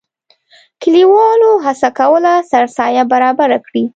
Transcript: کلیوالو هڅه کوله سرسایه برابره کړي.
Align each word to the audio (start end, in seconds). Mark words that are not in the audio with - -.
کلیوالو 0.81 1.51
هڅه 1.65 1.89
کوله 1.99 2.33
سرسایه 2.51 3.03
برابره 3.13 3.57
کړي. 3.65 3.83